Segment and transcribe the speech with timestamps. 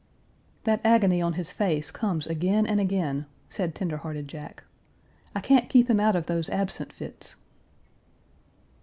[0.63, 4.63] "That agony on his face comes again and again," said tender hearted Jack.
[5.35, 7.35] "I can't keep him out of those absent fits."